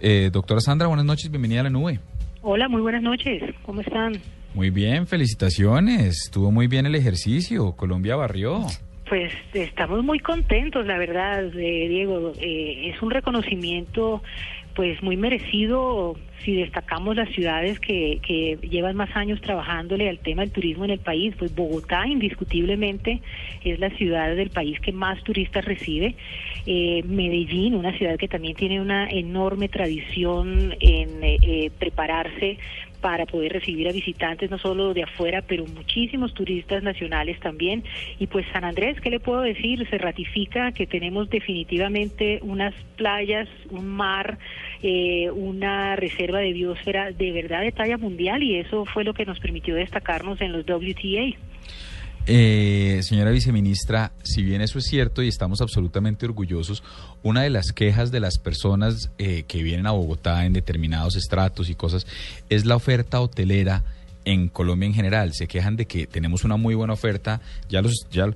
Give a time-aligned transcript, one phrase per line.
[0.00, 2.00] Eh, doctora Sandra, buenas noches, bienvenida a la nube.
[2.42, 4.14] Hola, muy buenas noches, ¿cómo están?
[4.54, 8.64] Muy bien, felicitaciones, estuvo muy bien el ejercicio, Colombia barrió.
[9.10, 12.32] Pues estamos muy contentos, la verdad, eh, Diego.
[12.38, 14.22] Eh, es un reconocimiento
[14.76, 20.42] pues muy merecido si destacamos las ciudades que, que llevan más años trabajándole al tema
[20.42, 23.20] del turismo en el país, pues Bogotá indiscutiblemente
[23.62, 26.14] es la ciudad del país que más turistas recibe.
[26.66, 32.58] Eh, Medellín, una ciudad que también tiene una enorme tradición en eh, eh, prepararse
[33.00, 37.84] para poder recibir a visitantes no solo de afuera, pero muchísimos turistas nacionales también.
[38.18, 39.88] Y pues San Andrés, ¿qué le puedo decir?
[39.88, 44.38] Se ratifica que tenemos definitivamente unas playas, un mar,
[44.82, 49.26] eh, una reserva de biosfera de verdad de talla mundial y eso fue lo que
[49.26, 51.36] nos permitió destacarnos en los WTA.
[52.26, 56.82] Eh, señora viceministra, si bien eso es cierto y estamos absolutamente orgullosos,
[57.22, 61.70] una de las quejas de las personas eh, que vienen a Bogotá en determinados estratos
[61.70, 62.06] y cosas
[62.48, 63.82] es la oferta hotelera
[64.24, 65.32] en Colombia en general.
[65.34, 68.26] Se quejan de que tenemos una muy buena oferta, ya los ya,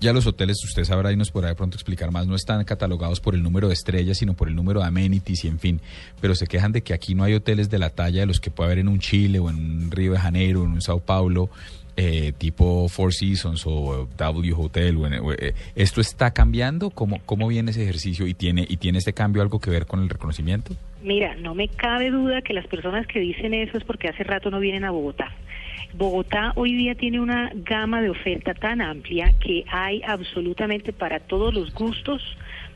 [0.00, 3.20] ya los hoteles, usted sabrá y nos podrá de pronto explicar más, no están catalogados
[3.20, 5.80] por el número de estrellas, sino por el número de amenities y en fin,
[6.20, 8.50] pero se quejan de que aquí no hay hoteles de la talla de los que
[8.50, 11.00] puede haber en un Chile o en un Río de Janeiro o en un Sao
[11.00, 11.50] Paulo
[11.96, 14.98] eh, tipo Four Seasons o W Hotel.
[15.38, 16.90] Eh, ¿Esto está cambiando?
[16.90, 20.02] ¿Cómo, ¿Cómo viene ese ejercicio y tiene, y tiene este cambio algo que ver con
[20.02, 20.74] el reconocimiento?
[21.02, 24.50] Mira, no me cabe duda que las personas que dicen eso es porque hace rato
[24.50, 25.32] no vienen a Bogotá.
[25.92, 31.54] Bogotá hoy día tiene una gama de oferta tan amplia que hay absolutamente para todos
[31.54, 32.22] los gustos,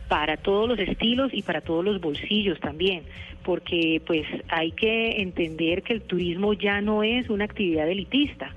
[0.09, 3.03] para todos los estilos y para todos los bolsillos también,
[3.43, 8.55] porque pues hay que entender que el turismo ya no es una actividad elitista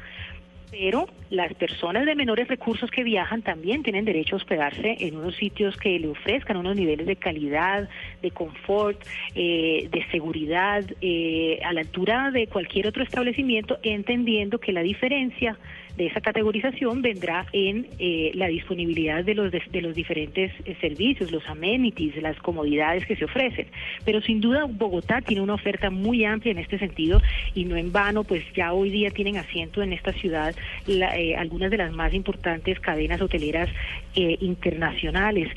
[0.72, 5.36] pero las personas de menores recursos que viajan también tienen derecho a hospedarse en unos
[5.36, 7.89] sitios que le ofrezcan unos niveles de calidad,
[8.22, 8.97] de confort,
[9.36, 15.58] eh, de seguridad, eh, a la altura de cualquier otro establecimiento, entendiendo que la diferencia
[16.02, 21.31] de esa categorización vendrá en eh, la disponibilidad de los, de, los diferentes eh, servicios,
[21.31, 23.67] los amenities, las comodidades que se ofrecen.
[24.03, 27.21] Pero sin duda Bogotá tiene una oferta muy amplia en este sentido
[27.53, 30.55] y no en vano, pues ya hoy día tienen asiento en esta ciudad
[30.87, 33.70] eh, algunas de las más importantes cadenas hoteleras
[34.15, 35.49] internacionales.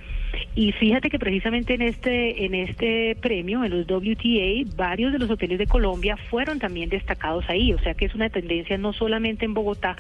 [0.54, 5.30] Y fíjate que precisamente en este, en este premio, en los WTA, varios de los
[5.30, 7.72] hoteles de Colombia fueron también destacados ahí.
[7.72, 9.96] O sea que es una tendencia no solamente en Bogotá,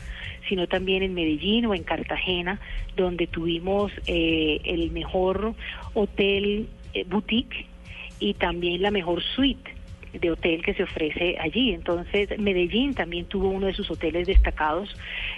[0.48, 2.60] sino también en Medellín o en Cartagena,
[2.96, 5.54] donde tuvimos eh, el mejor
[5.94, 7.66] hotel eh, boutique
[8.20, 9.73] y también la mejor suite
[10.20, 11.72] de hotel que se ofrece allí.
[11.72, 14.94] Entonces, Medellín también tuvo uno de sus hoteles destacados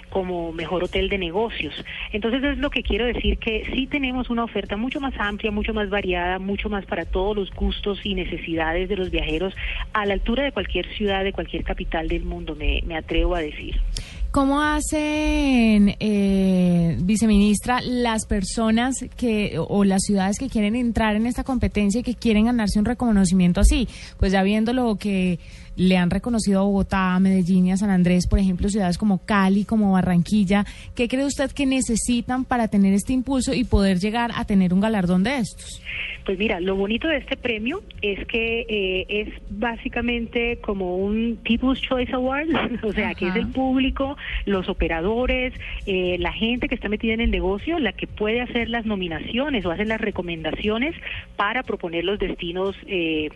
[0.09, 1.83] como mejor hotel de negocios.
[2.11, 5.73] Entonces, es lo que quiero decir que sí tenemos una oferta mucho más amplia, mucho
[5.73, 9.53] más variada, mucho más para todos los gustos y necesidades de los viajeros
[9.93, 13.39] a la altura de cualquier ciudad, de cualquier capital del mundo, me, me atrevo a
[13.39, 13.79] decir.
[14.37, 21.43] ¿Cómo hacen, eh, viceministra, las personas que o las ciudades que quieren entrar en esta
[21.43, 23.87] competencia y que quieren ganarse un reconocimiento así?
[24.19, 25.39] Pues ya viendo lo que
[25.77, 29.63] le han reconocido a Bogotá, a Medellín a San Andrés, por ejemplo, ciudades como Cali,
[29.63, 30.65] como Barranquilla,
[30.95, 34.81] ¿qué cree usted que necesitan para tener este impulso y poder llegar a tener un
[34.81, 35.81] galardón de estos?
[36.25, 41.79] Pues mira, lo bonito de este premio es que eh, es básicamente como un People's
[41.81, 42.49] Choice Award,
[42.83, 45.53] o sea, que es el público, los operadores,
[45.85, 49.65] eh, la gente que está metida en el negocio, la que puede hacer las nominaciones
[49.65, 50.95] o hacer las recomendaciones
[51.35, 53.29] para proponer los destinos eh,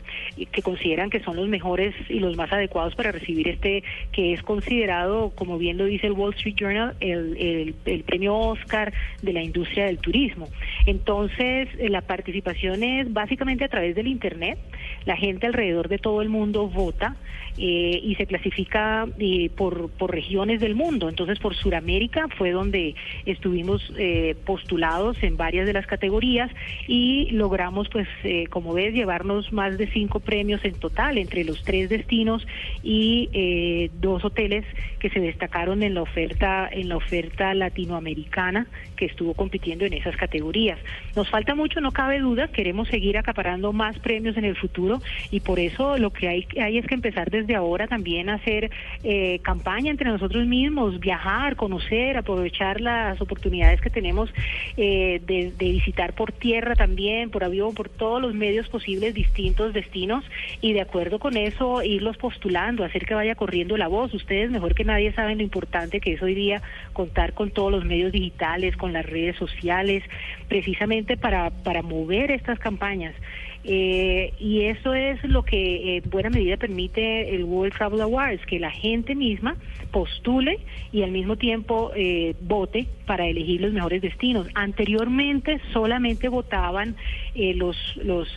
[0.51, 4.43] que consideran que son los mejores y los más adecuados para recibir este, que es
[4.43, 9.41] considerado, como bien lo dice el Wall Street Journal, el, el premio Oscar de la
[9.41, 10.47] industria del turismo.
[10.85, 14.59] Entonces, la participación es básicamente a través del Internet.
[15.05, 17.15] La gente alrededor de todo el mundo vota
[17.57, 21.09] eh, y se clasifica eh, por, por regiones del mundo.
[21.09, 22.95] Entonces, por Sudamérica fue donde
[23.25, 26.51] estuvimos eh, postulados en varias de las categorías
[26.87, 28.07] y logramos, pues,
[28.49, 32.45] como ves, llevarnos más de cinco premios en total entre los tres destinos
[32.83, 34.65] y dos hoteles
[34.99, 40.15] que se destacaron en la oferta en la oferta latinoamericana que estuvo compitiendo en esas
[40.15, 40.77] categorías.
[41.15, 45.01] Nos falta mucho, no cabe duda, queremos seguir acaparando más premios en el futuro
[45.31, 48.69] y por eso lo que hay, hay es que empezar desde ahora también a hacer
[49.03, 50.60] eh, campaña entre nosotros mismos,
[50.99, 54.29] viajar, conocer, aprovechar las oportunidades que tenemos
[54.77, 60.23] eh, de, visitar por tierra también, por avión, por todos los medios posibles, distintos destinos
[60.61, 64.13] y de acuerdo con eso irlos postulando, hacer que vaya corriendo la voz.
[64.13, 66.61] Ustedes mejor que nadie saben lo importante que es hoy día
[66.93, 70.03] contar con todos los medios digitales, con las redes sociales,
[70.47, 73.15] precisamente para, para mover estas campañas.
[73.63, 78.59] Eh, y eso es lo que en buena medida permite el World Travel Awards, que
[78.59, 79.55] la gente misma
[79.91, 80.59] postule
[80.91, 84.47] y al mismo tiempo eh, vote para elegir los mejores destinos.
[84.53, 86.95] Anteriormente solamente votaban
[87.35, 88.27] eh, los, los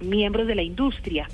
[0.00, 1.28] miembros de la industria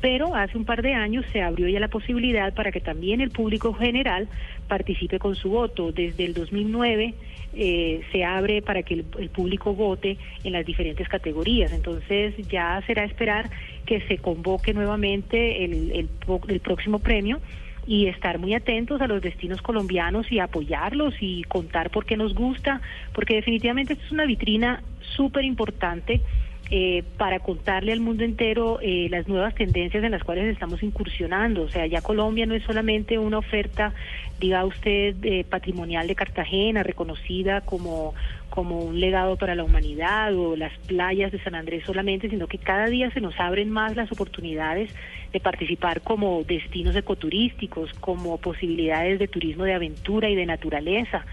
[0.00, 3.30] pero hace un par de años se abrió ya la posibilidad para que también el
[3.30, 4.28] público general
[4.68, 5.90] participe con su voto.
[5.90, 7.14] Desde el 2009
[7.54, 11.72] eh, se abre para que el, público vote en las diferentes categorías.
[11.72, 13.50] Entonces ya será esperar
[13.86, 16.08] que se convoque nuevamente el, el,
[16.48, 17.40] el próximo premio
[17.86, 22.34] y estar muy atentos a los destinos colombianos y apoyarlos y contar por qué nos
[22.34, 22.80] gusta,
[23.12, 26.20] porque definitivamente esto es una vitrina súper importante
[26.68, 31.62] eh, para contarle al mundo entero eh, las nuevas tendencias en las cuales estamos incursionando.
[31.62, 33.94] O sea, ya Colombia no es solamente una oferta,
[34.40, 38.14] diga usted, eh, patrimonial de Cartagena, reconocida como,
[38.50, 42.58] como un legado para la humanidad o las playas de San Andrés solamente, sino que
[42.58, 44.90] cada día se nos abren más las oportunidades
[45.32, 51.24] de participar como destinos ecoturísticos, como posibilidades de turismo de aventura y de naturaleza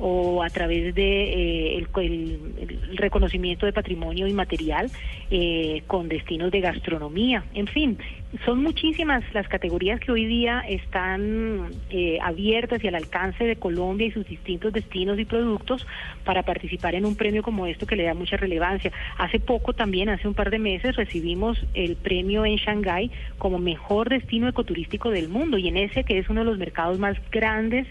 [0.00, 4.90] o a través de eh, el, reconocimiento de patrimonio inmaterial
[5.30, 7.44] eh, con destinos de gastronomía.
[7.54, 7.98] En fin,
[8.44, 14.06] son muchísimas las categorías que hoy día están eh, abiertas y al alcance de Colombia
[14.06, 15.86] y sus distintos destinos y productos
[16.24, 18.92] para participar en un premio como esto que le da mucha relevancia.
[19.18, 24.08] Hace poco también, hace un par de meses, recibimos el premio en Shanghái como mejor
[24.08, 27.86] destino ecoturístico del mundo y en ese que es uno de los mercados más grandes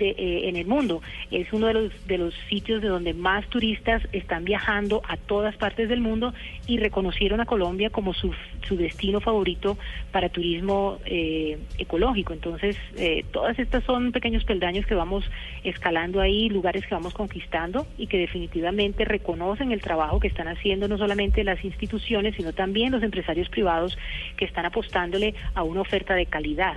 [0.00, 1.02] eh, en el mundo.
[1.30, 5.56] Es uno de los, de los sitios de donde más turistas están viajando a todas
[5.56, 6.32] partes del mundo
[6.66, 8.32] y reconocieron a Colombia como su,
[8.66, 9.78] su destino favorito
[10.12, 12.32] para turismo eh, ecológico.
[12.32, 15.24] Entonces, eh, todas estas son pequeños peldaños que vamos
[15.64, 20.88] escalando ahí, lugares que vamos conquistando y que definitivamente reconocen el trabajo que están haciendo
[20.88, 23.96] no solamente las instituciones, sino también los empresarios privados
[24.36, 26.76] que están apostándole a una oferta de calidad.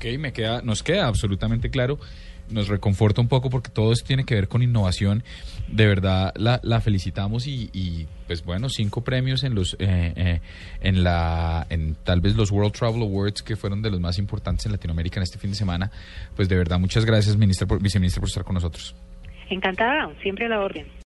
[0.00, 1.98] Ok, me queda, nos queda absolutamente claro.
[2.50, 5.22] Nos reconforta un poco porque todo esto tiene que ver con innovación.
[5.68, 10.40] De verdad la, felicitamos y, pues bueno, cinco premios en los eh, eh,
[10.80, 14.64] en la en tal vez los World Travel Awards que fueron de los más importantes
[14.64, 15.90] en Latinoamérica en este fin de semana.
[16.34, 18.96] Pues de verdad muchas gracias, ministra, viceministra, por estar con nosotros.
[19.50, 20.86] Encantada, siempre a la orden.